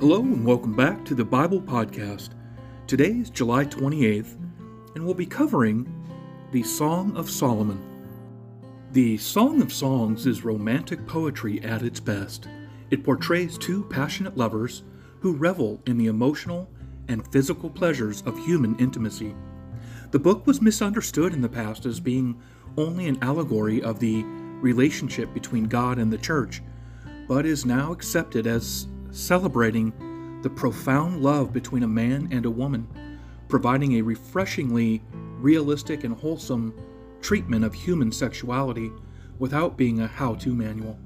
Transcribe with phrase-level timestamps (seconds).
[0.00, 2.30] Hello and welcome back to the Bible Podcast.
[2.86, 4.34] Today is July 28th,
[4.94, 5.86] and we'll be covering
[6.52, 7.78] the Song of Solomon.
[8.92, 12.48] The Song of Songs is romantic poetry at its best.
[12.90, 14.84] It portrays two passionate lovers
[15.18, 16.66] who revel in the emotional
[17.08, 19.34] and physical pleasures of human intimacy.
[20.12, 22.40] The book was misunderstood in the past as being
[22.78, 24.22] only an allegory of the
[24.62, 26.62] relationship between God and the church,
[27.28, 29.92] but is now accepted as celebrating
[30.42, 32.86] the profound love between a man and a woman,
[33.48, 35.02] providing a refreshingly
[35.38, 36.74] realistic and wholesome
[37.20, 38.90] treatment of human sexuality
[39.38, 40.98] without being a how to manual.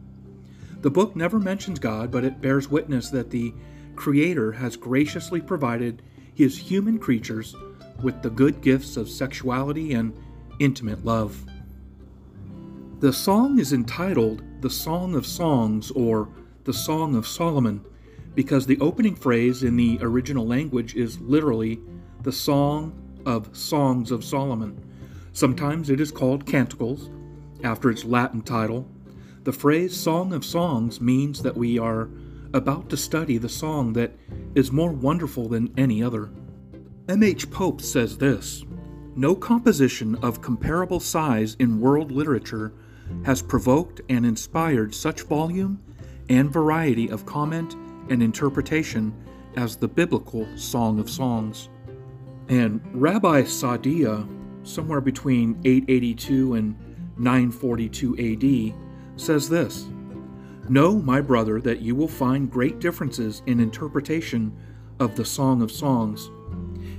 [0.81, 3.55] The book never mentions God, but it bears witness that the
[3.97, 6.03] Creator has graciously provided
[6.35, 7.55] his human creatures
[8.03, 10.13] with the good gifts of sexuality and
[10.59, 11.45] intimate love.
[13.01, 16.29] The song is entitled The Song of Songs or
[16.65, 17.85] The Song of Solomon
[18.35, 21.81] because the opening phrase in the original language is literally
[22.23, 22.93] the Song
[23.27, 24.81] of Songs of Solomon.
[25.33, 27.11] Sometimes it is called Canticles,
[27.65, 28.87] after its Latin title.
[29.45, 32.09] The phrase Song of Songs means that we are
[32.53, 34.13] about to study the song that
[34.55, 36.31] is more wonderful than any other.
[37.09, 37.51] M.H.
[37.51, 38.65] Pope says this
[39.17, 42.73] No composition of comparable size in world literature
[43.25, 45.83] has provoked and inspired such volume
[46.29, 47.75] and variety of comment
[48.09, 49.15] and interpretation
[49.57, 51.69] as the biblical Song of Songs.
[52.49, 54.29] And Rabbi Saadia,
[54.63, 56.77] somewhere between 882 and
[57.19, 59.87] 942 AD, says this
[60.69, 64.57] Know, my brother, that you will find great differences in interpretation
[64.99, 66.31] of the Song of Songs.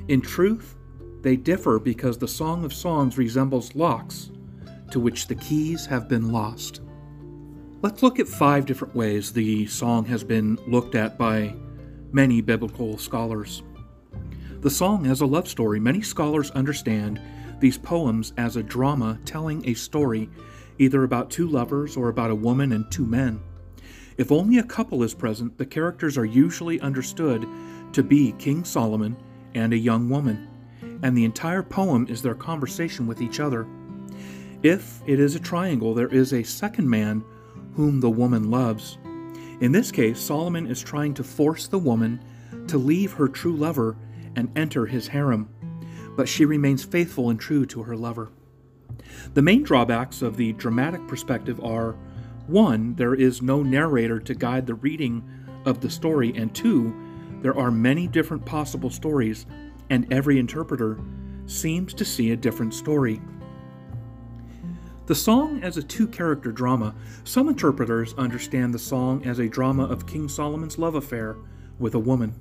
[0.08, 0.76] In truth,
[1.22, 4.31] they differ because the Song of Songs resembles locks
[4.92, 6.81] to which the keys have been lost.
[7.86, 11.55] Let's look at five different ways the song has been looked at by
[12.11, 13.61] many biblical scholars.
[14.61, 15.80] The song as a love story.
[15.80, 17.21] Many scholars understand
[17.59, 20.32] these poems as a drama telling a story
[20.80, 23.39] either about two lovers or about a woman and two men.
[24.17, 27.48] If only a couple is present, the characters are usually understood
[27.93, 29.15] to be King Solomon
[29.54, 30.48] and a young woman,
[31.04, 33.67] and the entire poem is their conversation with each other.
[34.64, 37.23] If it is a triangle, there is a second man
[37.75, 38.97] whom the woman loves.
[39.61, 42.19] In this case, Solomon is trying to force the woman
[42.67, 43.95] to leave her true lover
[44.36, 45.49] and enter his harem,
[46.15, 48.31] but she remains faithful and true to her lover.
[49.33, 51.95] The main drawbacks of the dramatic perspective are
[52.47, 52.95] 1.
[52.95, 55.23] There is no narrator to guide the reading
[55.65, 56.93] of the story, and 2.
[57.41, 59.45] There are many different possible stories,
[59.89, 60.99] and every interpreter
[61.47, 63.21] seems to see a different story.
[65.08, 66.95] The song as a two character drama,
[67.26, 71.36] some interpreters understand the song as a drama of King Solomon's love affair
[71.77, 72.33] with a woman.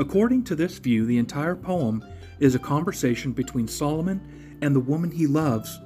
[0.00, 2.04] According to this view, the entire poem
[2.40, 5.78] is a conversation between Solomon and the woman he loves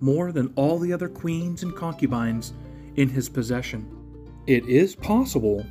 [0.00, 2.52] more than all the other queens and concubines
[2.94, 3.90] in his possession.
[4.46, 5.66] It is possible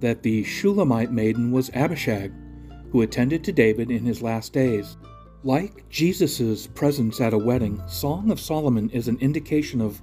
[0.00, 2.32] that the Shulamite maiden was Abishag,
[2.90, 4.96] who attended to David in his last days.
[5.46, 10.02] Like Jesus' presence at a wedding, Song of Solomon is an indication of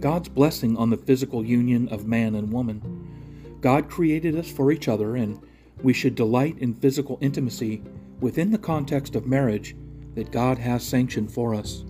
[0.00, 3.58] God's blessing on the physical union of man and woman.
[3.60, 5.38] God created us for each other, and
[5.82, 7.82] we should delight in physical intimacy
[8.20, 9.76] within the context of marriage
[10.14, 11.84] that God has sanctioned for us.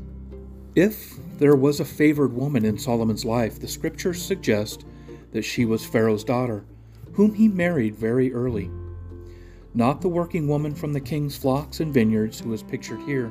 [0.75, 4.87] If there was a favored woman in Solomon's life, the scriptures suggest
[5.31, 6.64] that she was Pharaoh's daughter,
[7.12, 8.72] whom he married very early.
[9.74, 13.30] Not the working woman from the king's flocks and vineyards who is pictured here.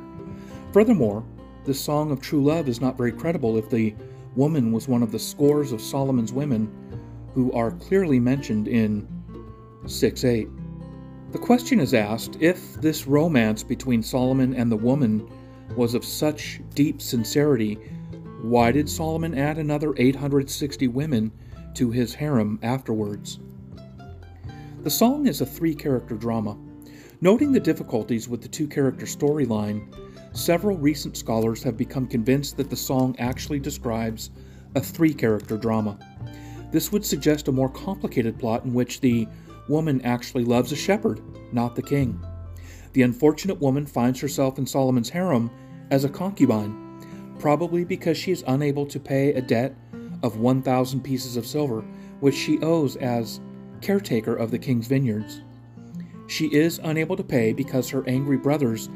[0.71, 1.23] Furthermore,
[1.65, 3.95] this song of true love is not very credible if the
[4.35, 6.71] woman was one of the scores of Solomon's women
[7.33, 9.07] who are clearly mentioned in
[9.85, 10.47] 6 8.
[11.31, 15.29] The question is asked if this romance between Solomon and the woman
[15.75, 17.75] was of such deep sincerity,
[18.41, 21.31] why did Solomon add another 860 women
[21.73, 23.39] to his harem afterwards?
[24.87, 26.57] The song is a three character drama.
[27.19, 29.93] Noting the difficulties with the two character storyline,
[30.31, 34.29] several recent scholars have become convinced that the song actually describes
[34.75, 35.99] a three character drama.
[36.71, 39.27] This would suggest a more complicated plot in which the
[39.67, 42.17] woman actually loves a shepherd, not the king.
[42.93, 45.51] The unfortunate woman finds herself in Solomon's harem
[45.91, 49.75] as a concubine, probably because she is unable to pay a debt
[50.23, 51.81] of 1,000 pieces of silver,
[52.21, 53.41] which she owes as
[53.81, 55.41] caretaker of the king's vineyards.
[56.27, 58.89] She is unable to pay because her angry brothers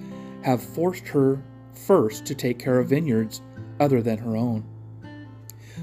[0.43, 1.41] have forced her
[1.73, 3.41] first to take care of vineyards
[3.79, 4.65] other than her own.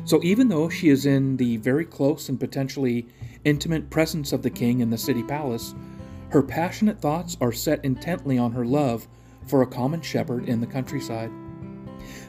[0.05, 3.07] So, even though she is in the very close and potentially
[3.45, 5.75] intimate presence of the king in the city palace,
[6.31, 9.09] her passionate thoughts are set intently on her love
[9.47, 11.31] for a common shepherd in the countryside.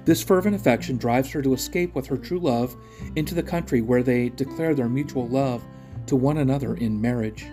[0.06, 2.76] This fervent affection drives her to escape with her true love
[3.16, 5.64] into the country where they declare their mutual love
[6.10, 7.48] to one another in marriage.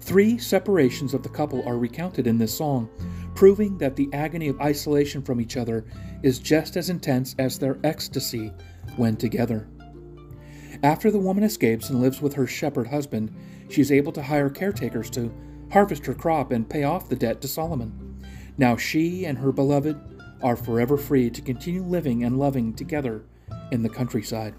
[0.00, 2.90] Three separations of the couple are recounted in this song,
[3.34, 5.84] proving that the agony of isolation from each other
[6.22, 8.52] is just as intense as their ecstasy
[8.96, 9.68] when together.
[10.82, 13.34] After the woman escapes and lives with her shepherd husband,
[13.70, 15.32] she is able to hire caretakers to
[15.70, 18.22] harvest her crop and pay off the debt to Solomon.
[18.58, 19.96] Now she and her beloved
[20.42, 23.24] are forever free to continue living and loving together
[23.70, 24.54] in the countryside.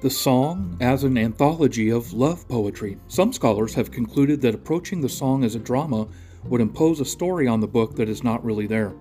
[0.00, 2.96] The song as an anthology of love poetry.
[3.08, 6.08] Some scholars have concluded that approaching the song as a drama
[6.44, 8.94] would impose a story on the book that is not really there.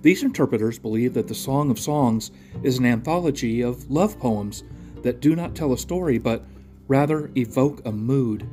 [0.00, 2.30] These interpreters believe that the Song of Songs
[2.62, 4.62] is an anthology of love poems
[5.02, 6.46] that do not tell a story but
[6.86, 8.48] rather evoke a mood.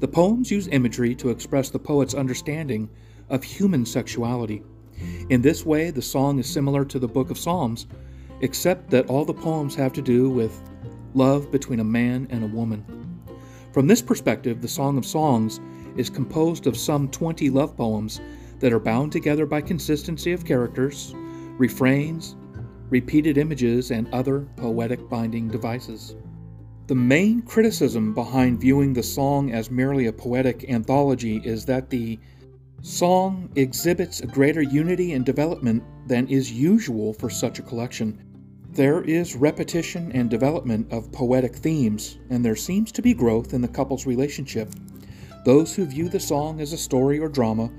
[0.00, 2.90] The poems use imagery to express the poet's understanding
[3.30, 4.64] of human sexuality.
[5.30, 7.86] In this way, the song is similar to the Book of Psalms,
[8.40, 10.60] except that all the poems have to do with
[11.18, 12.84] love between a man and a woman.
[13.72, 15.60] From this perspective, the Song of Songs
[15.96, 18.20] is composed of some 20 love poems
[18.60, 21.12] that are bound together by consistency of characters,
[21.58, 22.36] refrains,
[22.88, 26.14] repeated images, and other poetic binding devices.
[26.86, 32.18] The main criticism behind viewing the song as merely a poetic anthology is that the
[32.80, 38.22] song exhibits a greater unity and development than is usual for such a collection.
[38.70, 43.62] There is repetition and development of poetic themes, and there seems to be growth in
[43.62, 44.72] the couple's relationship.
[45.44, 47.70] Those who view the song as a story or drama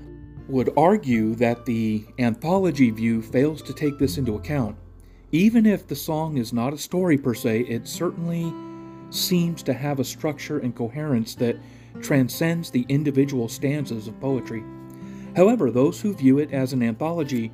[0.48, 4.76] would argue that the anthology view fails to take this into account.
[5.32, 8.52] Even if the song is not a story per se, it certainly
[9.10, 11.56] seems to have a structure and coherence that
[12.02, 14.64] transcends the individual stanzas of poetry.
[15.36, 17.52] However, those who view it as an anthology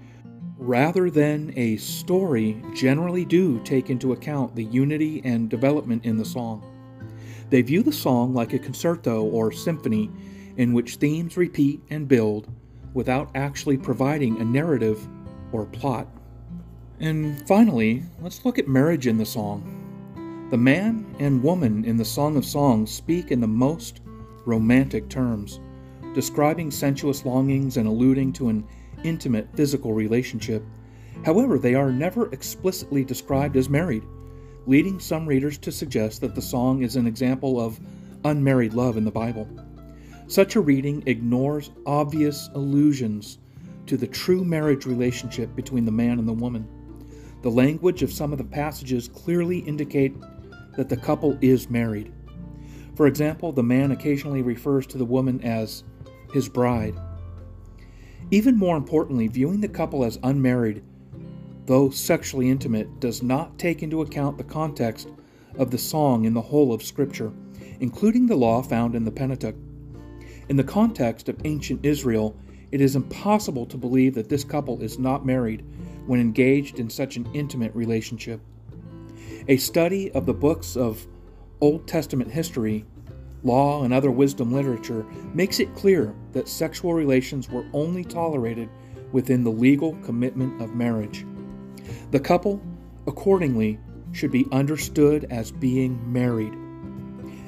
[0.59, 6.25] rather than a story generally do take into account the unity and development in the
[6.25, 6.63] song.
[7.51, 10.11] They view the song like a concerto or symphony
[10.57, 12.49] in which themes repeat and build
[12.95, 15.07] without actually providing a narrative
[15.53, 16.09] or plot.
[16.99, 19.73] And finally, let's look at marriage in the song.
[20.51, 24.01] The man and woman in the Song of Songs speak in the most
[24.47, 25.61] romantic terms,
[26.15, 28.67] describing sensuous longings and alluding to an
[29.05, 30.65] intimate physical relationship.
[31.25, 34.05] However, they are never explicitly described as married
[34.67, 37.81] leading some readers to suggest that the song is an example of
[38.25, 39.49] unmarried love in the Bible.
[40.27, 43.39] Such a reading ignores obvious allusions
[43.87, 46.69] to the true marriage relationship between the man and the woman.
[47.43, 50.17] The language of some of the passages clearly indicate
[50.77, 52.13] that the couple is married.
[52.97, 55.85] For example, the man occasionally refers to the woman as
[56.33, 56.99] his bride.
[58.31, 60.83] Even more importantly, viewing the couple as unmarried
[61.67, 65.09] though sexually intimate, does not take into account the context
[65.59, 67.33] of the song in the whole of Scripture,
[67.81, 69.57] including the law found in the Pentateuch.
[70.49, 72.37] In the context of ancient Israel,
[72.71, 75.65] it is impossible to believe that this couple is not married
[76.07, 78.41] when engaged in such an intimate relationship.
[79.49, 81.07] A study of the books of
[81.61, 82.85] Old Testament history,
[83.43, 88.69] law, and other wisdom literature makes it clear that sexual relations were only tolerated
[89.13, 91.25] within the legal commitment of marriage.
[92.11, 92.61] The couple,
[93.07, 93.79] accordingly,
[94.13, 96.55] should be understood as being married,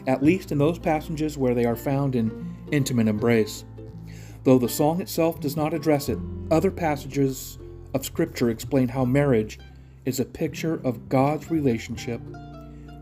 [0.06, 3.64] at least in those passages where they are found in intimate embrace.
[4.44, 6.18] Though the song itself does not address it,
[6.50, 7.58] other passages
[7.94, 9.58] of Scripture explain how marriage
[10.04, 12.20] is a picture of God's relationship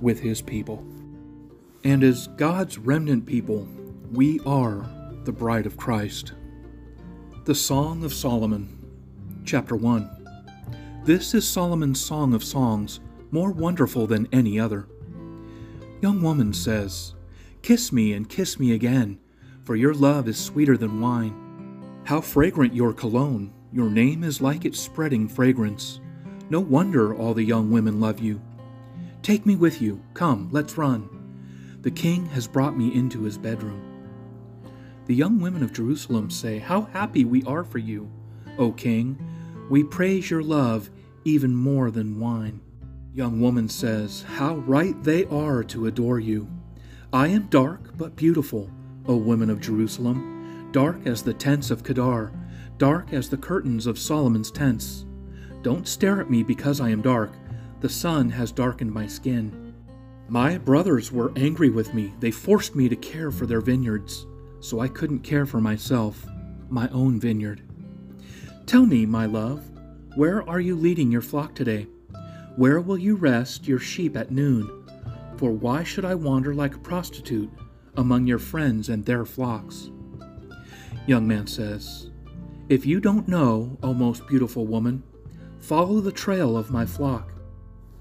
[0.01, 0.85] with His people.
[1.85, 3.69] And as God's remnant people,
[4.11, 4.89] we are
[5.25, 6.33] the bride of Christ.
[7.45, 8.77] The Song of Solomon,
[9.45, 11.03] chapter 1.
[11.05, 14.89] This is Solomon's Song of Songs, more wonderful than any other.
[16.01, 17.15] Young woman says,
[17.63, 19.19] Kiss me and kiss me again,
[19.65, 22.03] for your love is sweeter than wine.
[22.05, 23.53] How fragrant your cologne!
[23.73, 26.01] Your name is like its spreading fragrance.
[26.49, 28.41] No wonder all the young women love you.
[29.23, 30.01] Take me with you.
[30.15, 31.16] Come, let's run.
[31.87, 33.81] The king has brought me into his bedroom.
[35.07, 38.11] The young women of Jerusalem say, How happy we are for you,
[38.59, 39.17] O king!
[39.71, 40.91] We praise your love
[41.23, 42.61] even more than wine.
[43.15, 46.49] Young woman says, How right they are to adore you.
[47.13, 48.69] I am dark but beautiful,
[49.07, 52.33] O women of Jerusalem, dark as the tents of Kedar,
[52.79, 55.07] dark as the curtains of Solomon's tents.
[55.63, 57.31] Don't stare at me because I am dark.
[57.79, 59.66] The sun has darkened my skin.
[60.29, 62.13] My brothers were angry with me.
[62.19, 64.27] They forced me to care for their vineyards,
[64.59, 66.27] so I couldn't care for myself,
[66.69, 67.63] my own vineyard.
[68.67, 69.63] Tell me, my love,
[70.17, 71.87] where are you leading your flock today?
[72.57, 74.85] Where will you rest your sheep at noon?
[75.37, 77.51] For why should I wander like a prostitute
[77.97, 79.91] among your friends and their flocks?
[81.07, 82.11] Young man says,
[82.69, 85.05] If you don't know, O most beautiful woman,
[85.61, 87.31] follow the trail of my flock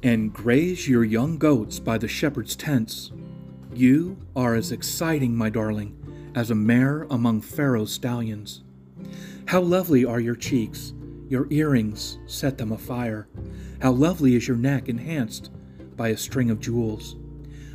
[0.06, 3.12] and graze your young goats by the shepherd's tents.
[3.74, 5.98] You are as exciting, my darling,
[6.36, 8.62] as a mare among Pharaoh's stallions.
[9.48, 10.94] How lovely are your cheeks!
[11.28, 13.28] Your earrings set them afire.
[13.82, 15.50] How lovely is your neck enhanced
[15.98, 17.16] by a string of jewels.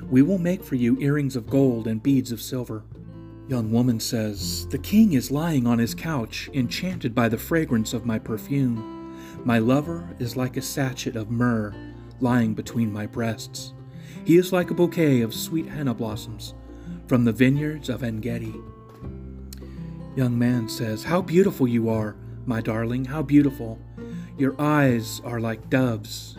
[0.09, 2.85] We will make for you earrings of gold and beads of silver.
[3.49, 8.07] Young woman says, The king is lying on his couch, enchanted by the fragrance of
[8.07, 9.19] my perfume.
[9.45, 11.75] My lover is like a sachet of myrrh
[12.21, 13.73] lying between my breasts.
[14.25, 16.55] He is like a bouquet of sweet henna blossoms
[17.07, 18.55] from the vineyards of Engedi.
[20.17, 23.79] Young man says, How beautiful you are, my darling, how beautiful.
[24.39, 26.37] Your eyes are like doves.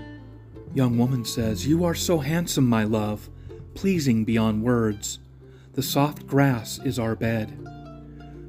[0.73, 3.29] Young woman says, You are so handsome, my love,
[3.73, 5.19] pleasing beyond words.
[5.73, 7.57] The soft grass is our bed.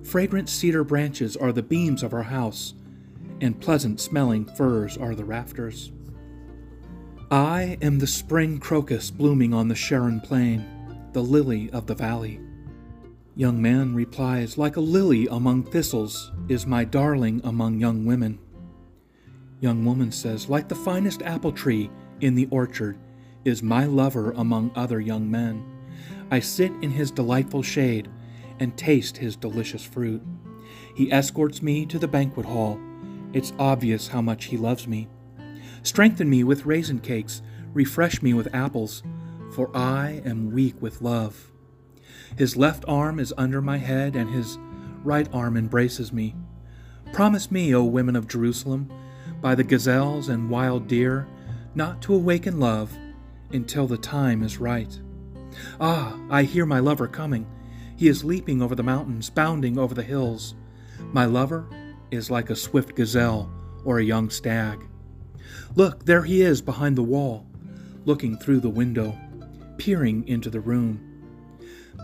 [0.03, 2.75] Fragrant cedar branches are the beams of our house,
[3.41, 5.93] and pleasant smelling firs are the rafters.
[7.33, 10.67] I am the spring crocus blooming on the Sharon plain,
[11.15, 12.39] the lily of the valley.
[13.37, 18.39] Young man replies, Like a lily among thistles is my darling among young women.
[19.61, 22.99] Young woman says, Like the finest apple tree in the orchard
[23.47, 25.65] is my lover among other young men.
[26.31, 28.11] I sit in his delightful shade
[28.61, 30.23] and taste his delicious fruit.
[30.95, 32.79] He escorts me to the banquet hall.
[33.33, 35.09] It's obvious how much he loves me.
[35.83, 39.03] Strengthen me with raisin cakes, refresh me with apples,
[39.55, 41.51] for I am weak with love.
[42.37, 44.59] His left arm is under my head, and his
[45.03, 46.35] right arm embraces me.
[47.13, 48.91] Promise me, O women of Jerusalem,
[49.41, 51.27] by the gazelles and wild deer,
[51.75, 52.97] not to awaken love
[53.51, 54.99] until the time is right.
[55.81, 57.47] Ah, I hear my lover coming.
[57.97, 60.55] He is leaping over the mountains, bounding over the hills.
[61.13, 61.67] My lover
[62.11, 63.51] is like a swift gazelle
[63.85, 64.87] or a young stag.
[65.75, 67.47] Look, there he is behind the wall,
[68.05, 69.19] looking through the window,
[69.79, 71.09] peering into the room.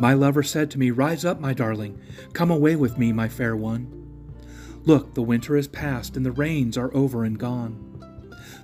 [0.01, 2.01] My lover said to me, Rise up, my darling,
[2.33, 3.93] come away with me, my fair one.
[4.85, 7.85] Look, the winter is past, and the rains are over and gone.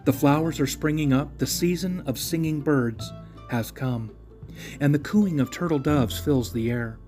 [0.04, 3.12] The flowers are springing up, the season of singing birds
[3.50, 4.10] has come,
[4.80, 6.98] and the cooing of turtle doves fills the air.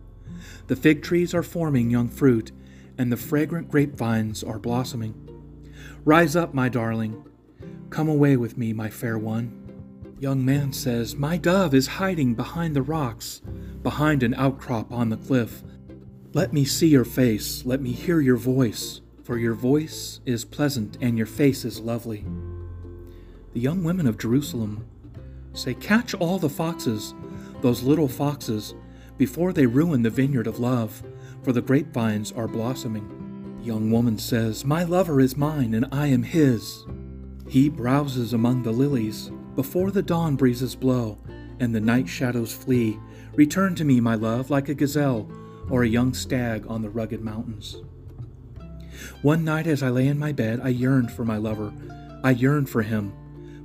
[0.66, 2.52] The fig trees are forming young fruit,
[2.99, 5.14] and the fragrant grapevines are blossoming.
[6.04, 7.25] Rise up, my darling,
[7.90, 9.66] Come away with me, my fair one.
[10.18, 13.42] Young man says, My dove is hiding behind the rocks,
[13.82, 15.62] behind an outcrop on the cliff.
[16.32, 20.99] Let me see your face, let me hear your voice, for your voice is pleasant
[21.00, 22.25] and your face is lovely.
[23.52, 24.87] The young women of Jerusalem
[25.52, 27.14] say, Catch all the foxes,
[27.62, 28.75] those little foxes,
[29.18, 31.02] before they ruin the vineyard of love,
[31.42, 33.58] for the grapevines are blossoming.
[33.62, 36.85] Young woman says, My lover is mine, and I am his.
[37.49, 41.19] He browses among the lilies before the dawn breezes blow
[41.61, 42.99] and the night shadows flee.
[43.35, 45.31] Return to me, my love, like a gazelle
[45.71, 47.83] or a young stag on the rugged mountains.
[49.23, 51.73] One night as I lay in my bed, I yearned for my lover.
[52.25, 53.12] I yearned for him,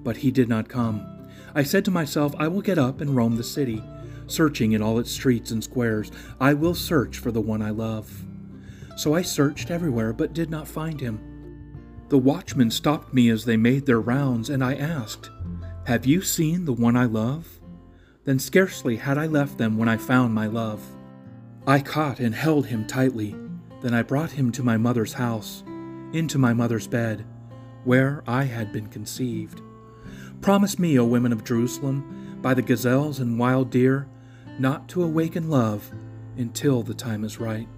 [0.03, 1.29] but he did not come.
[1.55, 3.83] I said to myself, I will get up and roam the city,
[4.27, 6.11] searching in all its streets and squares.
[6.39, 8.25] I will search for the one I love.
[8.95, 11.30] So I searched everywhere, but did not find him.
[12.11, 15.29] The watchmen stopped me as they made their rounds, and I asked,
[15.85, 17.47] Have you seen the one I love?
[18.25, 20.81] Then scarcely had I left them when I found my love.
[21.65, 23.33] I caught and held him tightly.
[23.81, 25.63] Then I brought him to my mother's house,
[26.11, 27.25] into my mother's bed,
[27.85, 29.61] where I had been conceived.
[30.41, 34.09] Promise me, O women of Jerusalem, by the gazelles and wild deer,
[34.59, 35.89] not to awaken love
[36.35, 37.69] until the time is right.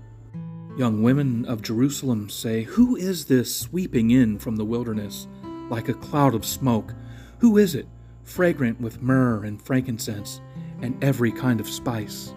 [0.75, 5.27] Young women of Jerusalem say, Who is this sweeping in from the wilderness
[5.69, 6.95] like a cloud of smoke?
[7.37, 7.87] Who is it,
[8.23, 10.41] fragrant with myrrh and frankincense
[10.81, 12.33] and every kind of spice?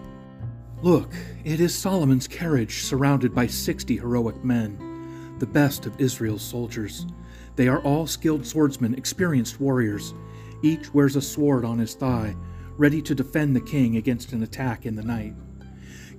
[0.83, 1.11] Look,
[1.45, 7.07] it is Solomon's carriage surrounded by sixty heroic men, the best of Israel's soldiers.
[7.55, 10.13] They are all skilled swordsmen, experienced warriors.
[10.61, 12.35] Each wears a sword on his thigh,
[12.77, 15.33] ready to defend the king against an attack in the night.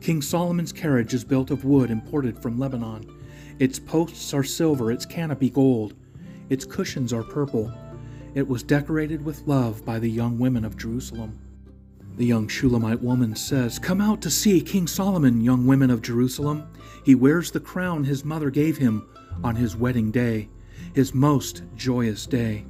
[0.00, 3.04] King Solomon's carriage is built of wood imported from Lebanon.
[3.58, 5.94] Its posts are silver, its canopy gold,
[6.48, 7.72] its cushions are purple.
[8.34, 11.38] It was decorated with love by the young women of Jerusalem.
[12.16, 16.68] The young Shulamite woman says, Come out to see King Solomon, young women of Jerusalem.
[17.04, 19.08] He wears the crown his mother gave him
[19.42, 20.48] on his wedding day,
[20.94, 22.64] his most joyous day.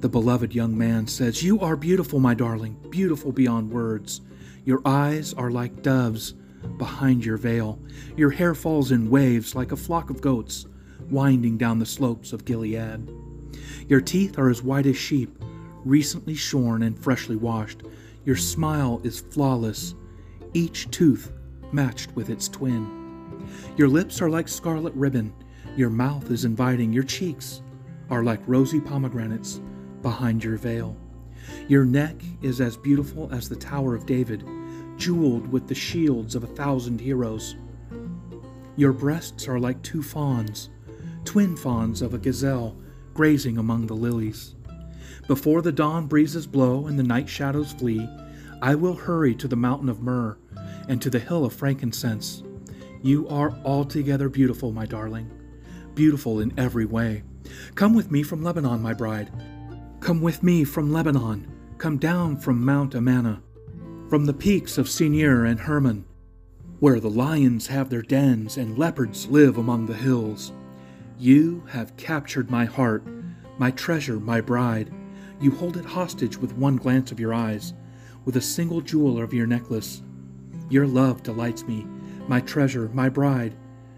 [0.00, 4.20] The beloved young man says, You are beautiful, my darling, beautiful beyond words.
[4.66, 6.34] Your eyes are like doves
[6.76, 7.78] behind your veil.
[8.16, 10.66] Your hair falls in waves like a flock of goats
[11.08, 13.08] winding down the slopes of Gilead.
[13.86, 15.38] Your teeth are as white as sheep
[15.84, 17.84] recently shorn and freshly washed.
[18.24, 19.94] Your smile is flawless,
[20.52, 21.30] each tooth
[21.70, 23.46] matched with its twin.
[23.76, 25.32] Your lips are like scarlet ribbon,
[25.76, 27.62] your mouth is inviting, your cheeks
[28.10, 29.60] are like rosy pomegranates
[30.02, 30.96] behind your veil.
[31.68, 34.46] Your neck is as beautiful as the Tower of David,
[34.96, 37.56] jeweled with the shields of a thousand heroes.
[38.76, 40.70] Your breasts are like two fawns,
[41.24, 42.76] twin fawns of a gazelle
[43.14, 44.54] grazing among the lilies.
[45.26, 48.08] Before the dawn breezes blow and the night shadows flee,
[48.62, 50.36] I will hurry to the mountain of myrrh
[50.88, 52.42] and to the hill of frankincense.
[53.02, 55.30] You are altogether beautiful, my darling,
[55.94, 57.22] beautiful in every way.
[57.74, 59.30] Come with me from Lebanon, my bride.
[60.06, 61.50] Come with me from Lebanon.
[61.78, 63.42] Come down from Mount Amana,
[64.08, 66.04] from the peaks of Senir and Hermon,
[66.78, 70.52] where the lions have their dens and leopards live among the hills.
[71.18, 73.02] You have captured my heart,
[73.58, 74.94] my treasure, my bride.
[75.40, 77.74] You hold it hostage with one glance of your eyes,
[78.24, 80.04] with a single jewel of your necklace.
[80.70, 81.84] Your love delights me,
[82.28, 83.56] my treasure, my bride.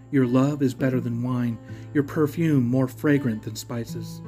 [0.09, 1.59] Your love is better than wine,
[1.93, 4.23] your perfume more fragrant than spices.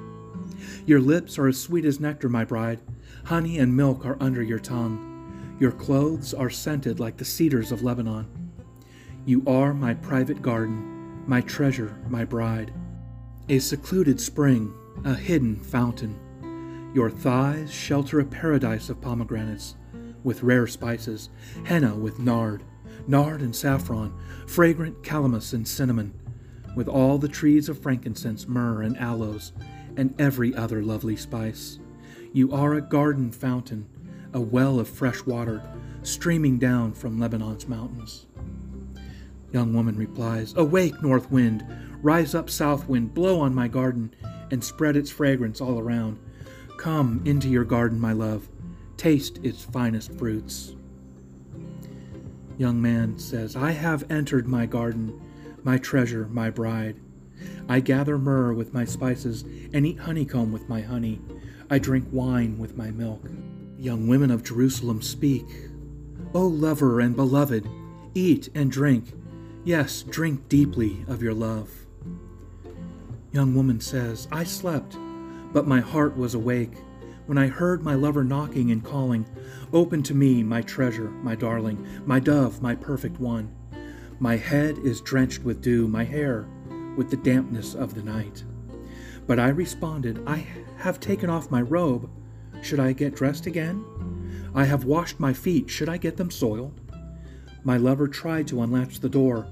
[0.86, 2.82] Your lips are as sweet as nectar, my bride.
[3.26, 5.58] Honey and milk are under your tongue.
[5.60, 8.28] Your clothes are scented like the cedars of Lebanon.
[9.26, 12.74] You are my private garden, my treasure, my bride.
[13.50, 14.74] A secluded spring,
[15.06, 16.92] a hidden fountain.
[16.94, 19.76] Your thighs shelter a paradise of pomegranates
[20.24, 21.30] with rare spices,
[21.66, 22.64] henna with nard,
[23.08, 24.14] nard and saffron,
[24.48, 26.14] fragrant calamus and cinnamon,
[26.76, 29.54] with all the trees of frankincense, myrrh, and aloes,
[29.98, 31.80] and every other lovely spice.
[32.34, 33.88] You are a garden fountain,
[34.34, 35.62] a well of fresh water,
[36.04, 38.26] streaming down from Lebanon's mountains.
[39.52, 41.66] Young woman replies, Awake, north wind,
[42.02, 44.14] rise up, south wind, blow on my garden,
[44.50, 46.20] and spread its fragrance all around
[46.82, 48.50] Come into your garden, my love,
[48.98, 50.76] taste its finest fruits.
[52.58, 55.22] Young man says, I have entered my garden,
[55.62, 57.00] my treasure, my bride.
[57.68, 61.22] I gather myrrh with my spices and eat honeycomb with my honey.
[61.70, 63.30] I drink wine with my milk.
[63.78, 65.46] Young women of Jerusalem speak,
[66.34, 67.68] O lover and beloved,
[68.14, 69.14] eat and drink.
[69.64, 71.70] Yes, drink deeply of your love.
[73.32, 74.98] Young woman says, I slept
[75.54, 76.74] but my heart was awake
[77.26, 79.26] when I heard my lover knocking and calling,
[79.74, 83.56] Open to me, my treasure, my darling, my dove, my perfect one.
[84.20, 86.48] My head is drenched with dew, my hair
[87.02, 88.44] with the dampness of the night.
[89.26, 90.46] But I responded, I
[90.78, 92.08] have taken off my robe.
[92.62, 93.84] Should I get dressed again?
[94.54, 95.68] I have washed my feet.
[95.68, 96.80] Should I get them soiled?
[97.64, 99.48] My lover tried to unlatch the door,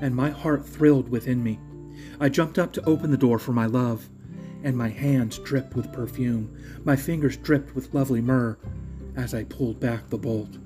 [0.00, 1.60] and my heart thrilled within me.
[2.18, 4.08] I jumped up to open the door for my love
[4.64, 8.56] and my hands dripped with perfume, my fingers dripped with lovely myrrh,
[9.14, 10.56] as I pulled back the bolt.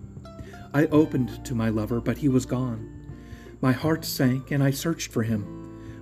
[0.73, 2.95] I opened to my lover, but he was gone.
[3.61, 5.58] My heart sank, and I searched for him,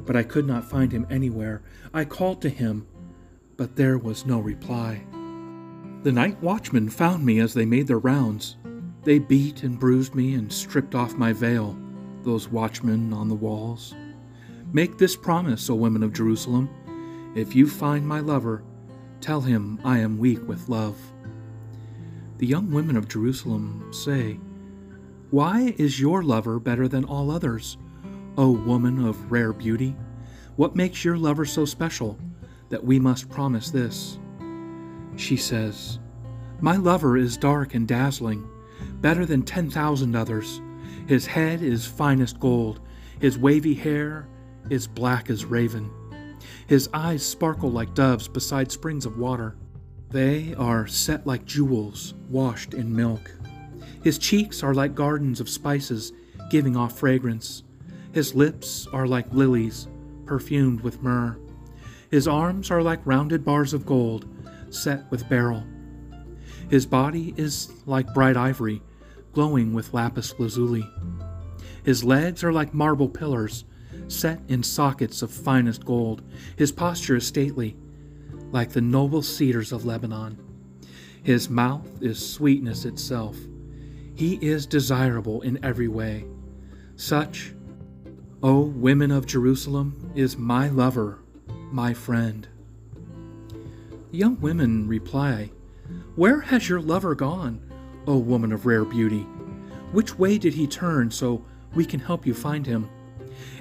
[0.06, 1.62] but I could not find him anywhere.
[1.92, 2.86] I called to him,
[3.56, 5.04] but there was no reply.
[6.02, 8.56] The night watchmen found me as they made their rounds.
[9.02, 11.76] They beat and bruised me and stripped off my veil,
[12.22, 13.94] those watchmen on the walls.
[14.72, 16.70] Make this promise, O women of Jerusalem
[17.36, 18.62] if you find my lover,
[19.20, 20.96] tell him I am weak with love.
[22.38, 24.40] The young women of Jerusalem say,
[25.30, 27.76] Why is your lover better than all others,
[28.38, 29.96] O woman of rare beauty?
[30.56, 32.18] What makes your lover so special
[32.68, 34.18] that we must promise this?
[35.16, 35.98] She says,
[36.60, 38.46] My lover is dark and dazzling,
[39.00, 40.60] better than ten thousand others.
[41.06, 42.80] His head is finest gold,
[43.20, 44.28] his wavy hair
[44.68, 45.90] is black as raven.
[46.66, 49.56] His eyes sparkle like doves beside springs of water.
[50.10, 53.30] They are set like jewels washed in milk.
[54.02, 56.12] His cheeks are like gardens of spices
[56.50, 57.62] giving off fragrance.
[58.16, 59.88] His lips are like lilies
[60.24, 61.36] perfumed with myrrh.
[62.10, 64.26] His arms are like rounded bars of gold
[64.70, 65.62] set with beryl.
[66.70, 68.80] His body is like bright ivory
[69.34, 70.90] glowing with lapis lazuli.
[71.84, 73.66] His legs are like marble pillars
[74.08, 76.22] set in sockets of finest gold.
[76.56, 77.76] His posture is stately,
[78.50, 80.38] like the noble cedars of Lebanon.
[81.22, 83.36] His mouth is sweetness itself.
[84.14, 86.24] He is desirable in every way.
[86.96, 87.52] Such,
[88.42, 91.20] O women of Jerusalem, is my lover,
[91.72, 92.46] my friend.
[94.10, 95.50] The young women reply,
[96.16, 97.62] Where has your lover gone,
[98.06, 99.22] O woman of rare beauty?
[99.92, 102.90] Which way did he turn so we can help you find him?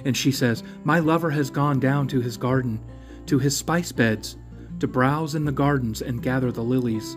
[0.04, 2.78] And she says, My lover has gone down to his garden,
[3.26, 4.36] to his spice beds,
[4.80, 7.16] to browse in the gardens and gather the lilies.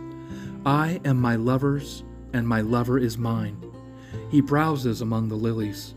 [0.66, 3.62] I am my lover's, and my lover is mine.
[4.32, 5.96] He browses among the lilies.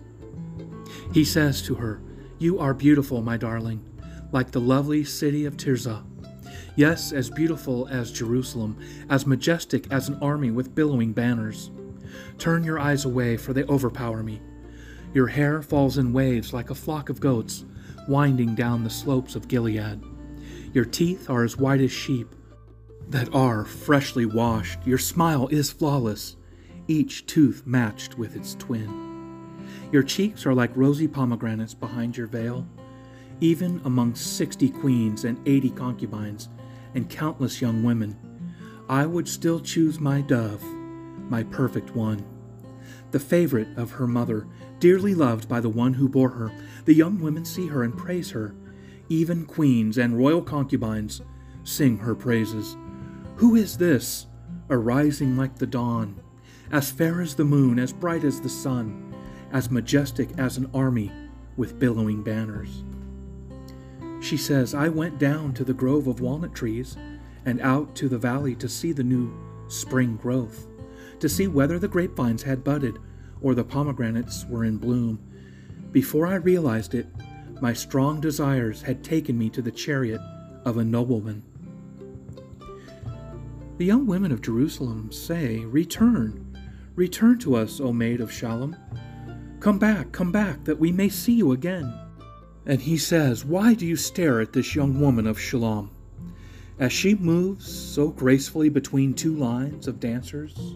[1.13, 2.01] He says to her,
[2.39, 3.85] You are beautiful, my darling,
[4.33, 6.05] like the lovely city of Tirzah.
[6.75, 8.79] Yes, as beautiful as Jerusalem,
[9.11, 11.71] as majestic as an army with billowing banners.
[12.39, 14.41] Turn your eyes away, for they overpower me.
[15.13, 17.67] Your hair falls in waves like a flock of goats,
[18.09, 20.03] winding down the slopes of Gilead.
[20.73, 22.35] Your teeth are as white as sheep
[23.09, 24.79] that are freshly washed.
[24.87, 26.37] Your smile is flawless,
[26.89, 29.12] each tooth matched with its twin.
[29.91, 32.67] Your cheeks are like rosy pomegranates behind your veil.
[33.41, 36.49] Even among sixty queens and eighty concubines
[36.95, 38.17] and countless young women,
[38.89, 40.63] I would still choose my dove,
[41.29, 42.25] my perfect one.
[43.11, 44.47] The favorite of her mother,
[44.79, 46.53] dearly loved by the one who bore her,
[46.85, 48.55] the young women see her and praise her.
[49.09, 51.21] Even queens and royal concubines
[51.65, 52.77] sing her praises.
[53.37, 54.27] Who is this,
[54.71, 56.21] arising like the dawn,
[56.71, 59.12] as fair as the moon, as bright as the sun,
[59.53, 61.13] as majestic as an army
[61.57, 62.83] with billowing banners?
[64.21, 66.97] She says, I went down to the grove of walnut trees
[67.45, 69.33] and out to the valley to see the new
[69.69, 70.67] spring growth,
[71.21, 72.99] to see whether the grapevines had budded
[73.41, 75.21] or the pomegranates were in bloom.
[75.91, 77.07] Before I realized it,
[77.61, 80.21] my strong desires had taken me to the chariot
[80.65, 81.43] of a nobleman.
[83.79, 86.57] The young women of Jerusalem say, Return,
[86.95, 88.77] return to us, O maid of Shulam.
[89.63, 91.97] Come back, come back, that we may see you again.
[92.67, 95.89] And he says, Why do you stare at this young woman of Shulam?
[96.81, 100.75] As she moves so gracefully between two lines of dancers?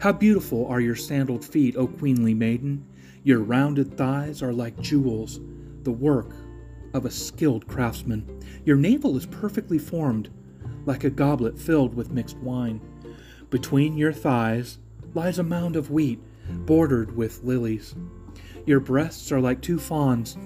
[0.00, 2.84] How beautiful are your sandaled feet, O queenly maiden!
[3.22, 5.38] Your rounded thighs are like jewels
[5.84, 6.32] the work
[6.94, 8.40] of a skilled craftsman.
[8.64, 10.30] Your navel is perfectly formed,
[10.84, 12.80] like a goblet filled with mixed wine.
[13.50, 14.78] Between your thighs
[15.14, 17.94] lies a mound of wheat, bordered with lilies.
[18.66, 20.36] Your breasts are like two fawns,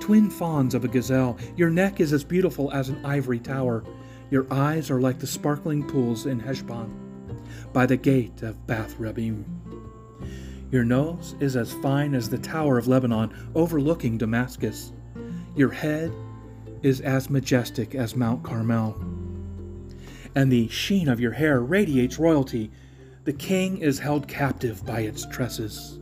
[0.00, 1.38] twin fawns of a gazelle.
[1.56, 3.84] Your neck is as beautiful as an ivory tower.
[4.30, 6.90] Your eyes are like the sparkling pools in Heshbon,
[7.72, 9.44] by the gate of Bath Rabbim.
[10.70, 14.92] Your nose is as fine as the tower of Lebanon overlooking Damascus.
[15.54, 16.12] Your head
[16.82, 18.94] is as majestic as Mount Carmel.
[20.34, 22.72] And the sheen of your hair radiates royalty.
[23.24, 25.98] The king is held captive by its tresses.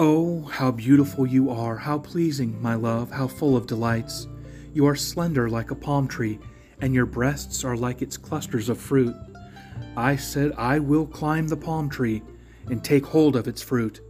[0.00, 4.26] Oh, how beautiful you are, how pleasing, my love, how full of delights.
[4.74, 6.40] You are slender like a palm tree,
[6.80, 9.14] and your breasts are like its clusters of fruit.
[9.96, 12.24] I said, I will climb the palm tree
[12.68, 14.00] and take hold of its fruit.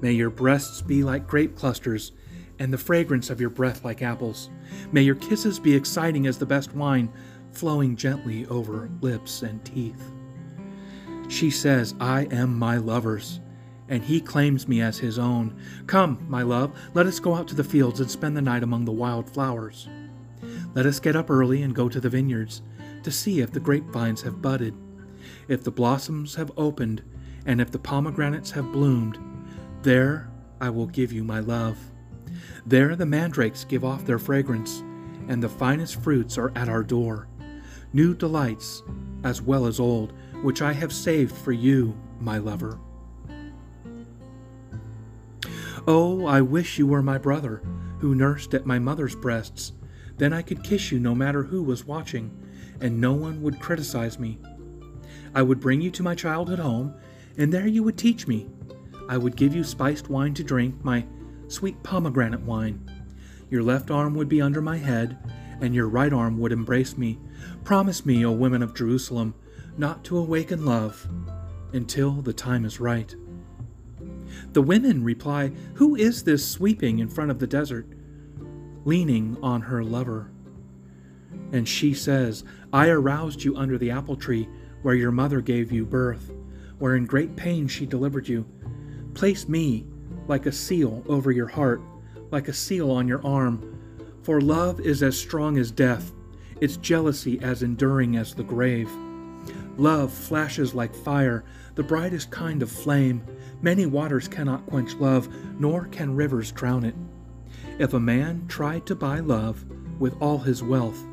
[0.00, 2.12] May your breasts be like grape clusters,
[2.60, 4.50] and the fragrance of your breath like apples.
[4.92, 7.12] May your kisses be exciting as the best wine,
[7.50, 10.12] flowing gently over lips and teeth.
[11.28, 13.40] She says, I am my lover's,
[13.88, 15.56] and he claims me as his own.
[15.86, 18.84] Come, my love, let us go out to the fields and spend the night among
[18.84, 19.88] the wild flowers.
[20.74, 22.62] Let us get up early and go to the vineyards
[23.02, 24.74] to see if the grapevines have budded,
[25.48, 27.02] if the blossoms have opened,
[27.44, 29.18] and if the pomegranates have bloomed,
[29.82, 31.78] there I will give you my love.
[32.64, 34.82] There the mandrakes give off their fragrance,
[35.28, 37.28] and the finest fruits are at our door.
[37.92, 38.82] New delights,
[39.24, 40.12] as well as old,
[40.46, 42.78] which I have saved for you, my lover.
[45.88, 47.64] Oh, I wish you were my brother,
[47.98, 49.72] who nursed at my mother's breasts.
[50.18, 52.30] Then I could kiss you no matter who was watching,
[52.80, 54.38] and no one would criticize me.
[55.34, 56.94] I would bring you to my childhood home
[57.36, 58.46] and there you would teach me.
[59.08, 61.06] I would give you spiced wine to drink, my
[61.48, 62.88] sweet pomegranate wine.
[63.50, 65.18] Your left arm would be under my head,
[65.60, 67.18] and your right arm would embrace me.
[67.64, 69.34] Promise me, O women of Jerusalem,
[69.78, 71.08] not to awaken love
[71.72, 73.14] until the time is right.
[74.52, 77.86] The women reply, Who is this sweeping in front of the desert,
[78.84, 80.30] leaning on her lover?
[81.52, 84.48] And she says, I aroused you under the apple tree
[84.82, 86.30] where your mother gave you birth
[86.78, 88.46] where in great pain she delivered you.
[89.14, 89.86] Place me
[90.26, 91.80] like a seal over your heart,
[92.30, 93.72] like a seal on your arm.
[94.22, 96.12] For love is as strong as death,
[96.60, 98.90] its jealousy as enduring as the grave.
[99.78, 103.22] Love flashes like fire, the brightest kind of flame.
[103.60, 105.28] Many waters cannot quench love,
[105.60, 106.94] nor can rivers drown it.
[107.78, 109.64] If a man tried to buy love
[109.98, 111.04] with all his wealth,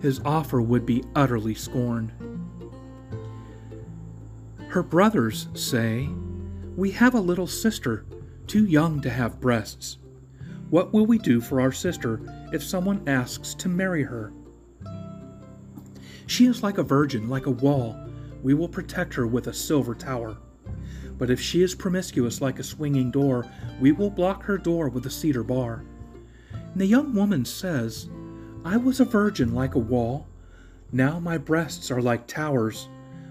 [0.00, 2.12] his offer would be utterly scorned.
[4.68, 6.08] Her brothers say,
[6.76, 8.06] We have a little sister,
[8.46, 9.98] too young to have breasts.
[10.70, 12.20] What will we do for our sister
[12.52, 14.32] if someone asks to marry her?
[16.30, 17.98] She is like a virgin, like a wall.
[18.40, 20.36] We will protect her with a silver tower.
[21.18, 23.46] But if she is promiscuous like a swinging door,
[23.80, 25.84] we will block her door with a cedar bar.
[26.52, 28.08] And the young woman says,
[28.64, 30.28] I was a virgin like a wall.
[30.92, 32.88] Now my breasts are like towers.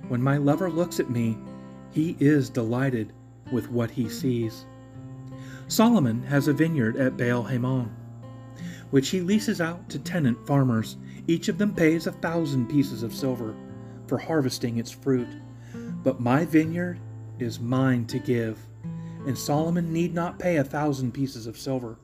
[0.09, 1.38] When my lover looks at me,
[1.91, 3.13] he is delighted
[3.49, 4.65] with what he sees.
[5.69, 7.95] Solomon has a vineyard at Baal Hamon,
[8.89, 10.97] which he leases out to tenant farmers
[11.30, 13.56] each of them pays a thousand pieces of silver
[14.08, 15.28] for harvesting its fruit.
[16.04, 16.99] But my vineyard
[17.38, 18.58] is mine to give,
[19.28, 21.99] and Solomon need not pay a thousand pieces of silver.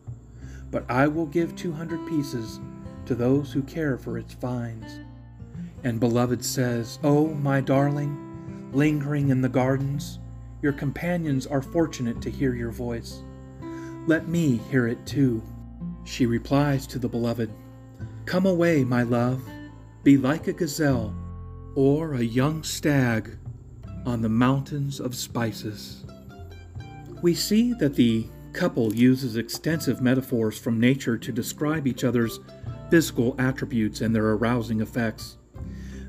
[0.69, 2.59] But I will give two hundred pieces
[3.07, 4.99] to those who care for its vines.
[5.83, 10.19] And beloved says, Oh, my darling, lingering in the gardens,
[10.61, 13.23] your companions are fortunate to hear your voice.
[14.05, 15.41] Let me hear it too.
[16.05, 17.51] She replies to the beloved,
[18.25, 19.43] Come away, my love,
[20.03, 21.13] be like a gazelle
[21.75, 23.37] or a young stag
[24.05, 26.05] on the mountains of spices.
[27.21, 32.39] We see that the couple uses extensive metaphors from nature to describe each other's
[32.89, 35.37] physical attributes and their arousing effects.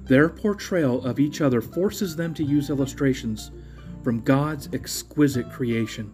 [0.04, 3.50] Their portrayal of each other forces them to use illustrations
[4.04, 6.12] from God's exquisite creation.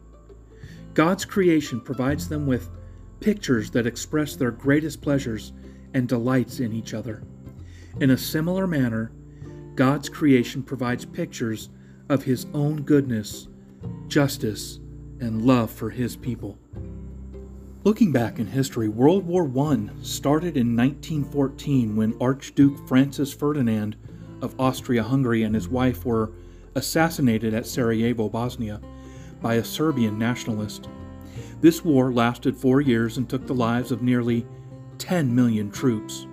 [0.94, 2.70] God's creation provides them with
[3.22, 5.52] pictures that express their greatest pleasures
[5.94, 7.22] and delights in each other.
[8.00, 9.12] In a similar manner,
[9.74, 11.70] God's creation provides pictures
[12.08, 13.48] of His own goodness,
[14.08, 14.80] justice,
[15.20, 16.58] and love for His people.
[17.84, 23.96] Looking back in history, World War I started in 1914 when Archduke Francis Ferdinand
[24.40, 26.32] of Austria Hungary and his wife were
[26.74, 28.80] assassinated at Sarajevo, Bosnia,
[29.40, 30.88] by a Serbian nationalist.
[31.62, 34.44] This war lasted four years and took the lives of nearly
[34.98, 36.26] 10 million troops.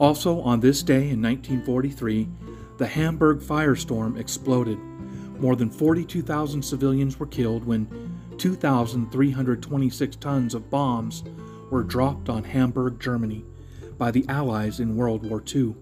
[0.00, 2.28] Also, on this day in 1943,
[2.76, 4.80] the Hamburg firestorm exploded.
[5.38, 7.86] More than 42,000 civilians were killed when
[8.38, 11.22] 2,326 tons of bombs
[11.70, 13.44] were dropped on Hamburg, Germany,
[13.96, 15.76] by the Allies in World War II.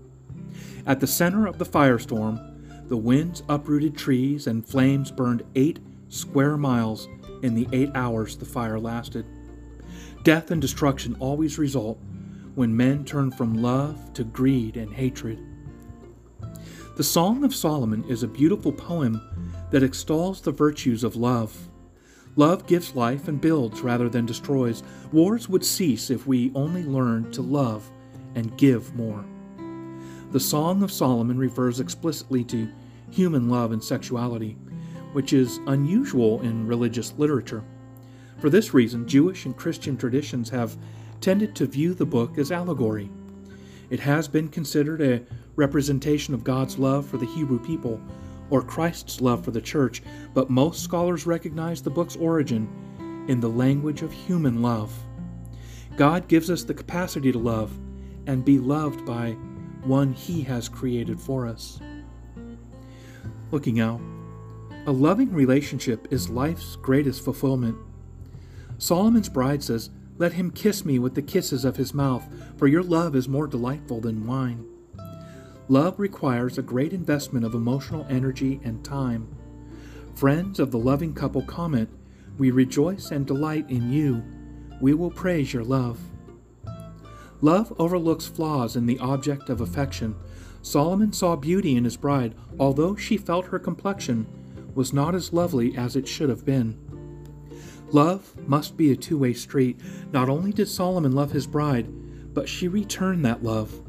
[0.87, 5.79] At the center of the firestorm, the winds uprooted trees and flames burned eight
[6.11, 7.09] square miles
[7.43, 9.25] in the eight hours the fire lasted.
[10.23, 11.99] Death and destruction always result
[12.55, 15.39] when men turn from love to greed and hatred.
[16.97, 19.23] The Song of Solomon is a beautiful poem
[19.71, 21.69] that extols the virtues of love.
[22.37, 24.83] Love gives life and builds rather than destroys.
[25.13, 27.91] Wars would cease if we only learned to love
[28.35, 29.25] and give more.
[30.33, 32.69] The Song of Solomon refers explicitly to
[33.11, 34.57] human love and sexuality,
[35.13, 37.63] which is unusual in religious literature.
[38.39, 40.77] For this reason, Jewish and Christian traditions have
[41.21, 43.11] tended to view the book as allegory.
[43.91, 45.23] It has been considered a
[45.57, 48.01] representation of God's love for the Hebrew people
[48.49, 50.03] or Christ's love for the church,
[50.35, 52.69] but most scholars recognize the book's origin
[53.29, 54.93] in the language of human love.
[55.97, 57.73] God gives us the capacity to love
[58.27, 59.33] and be loved by
[59.83, 61.81] one He has created for us.
[63.51, 64.01] Looking out,
[64.87, 67.77] a loving relationship is life's greatest fulfillment.
[68.79, 72.83] Solomon's bride says, Let him kiss me with the kisses of his mouth, for your
[72.83, 74.67] love is more delightful than wine.
[75.69, 79.29] Love requires a great investment of emotional energy and time.
[80.15, 81.91] Friends of the loving couple comment,
[82.39, 84.25] We rejoice and delight in you.
[84.81, 86.01] We will praise your love.
[87.43, 90.17] Love overlooks flaws in the object of affection.
[90.63, 94.27] Solomon saw beauty in his bride, although she felt her complexion
[94.75, 96.79] was not as lovely as it should have been.
[97.93, 99.81] Love must be a two way street.
[100.13, 101.89] Not only did Solomon love his bride,
[102.33, 103.83] but she returned that love.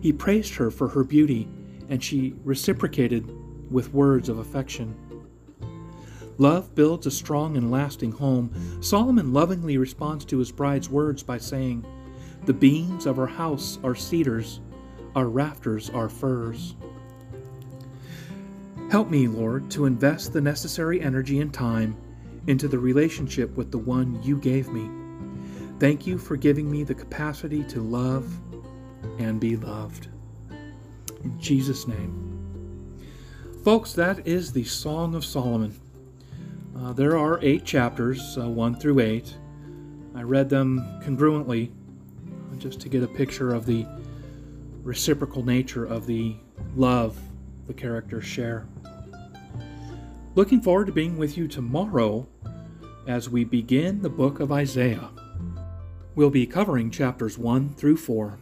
[0.00, 1.48] He praised her for her beauty,
[1.88, 3.30] and she reciprocated
[3.70, 4.94] with words of affection.
[6.38, 8.50] Love builds a strong and lasting home.
[8.82, 11.86] Solomon lovingly responds to his bride's words by saying,
[12.44, 14.60] The beams of our house are cedars,
[15.14, 16.74] our rafters are firs.
[18.90, 21.96] Help me, Lord, to invest the necessary energy and time
[22.46, 24.90] into the relationship with the one you gave me.
[25.80, 28.32] Thank you for giving me the capacity to love
[29.18, 30.08] and be loved.
[31.24, 32.24] In Jesus' name,
[33.64, 35.74] Folks, that is the Song of Solomon.
[36.76, 39.34] Uh, there are eight chapters, uh, 1 through 8.
[40.14, 41.70] I read them congruently
[42.58, 43.86] just to get a picture of the
[44.82, 46.36] reciprocal nature of the
[46.76, 47.18] love
[47.66, 48.66] the characters share.
[50.36, 52.26] Looking forward to being with you tomorrow
[53.06, 55.10] as we begin the book of Isaiah.
[56.16, 58.36] We'll be covering chapters 1 through 4.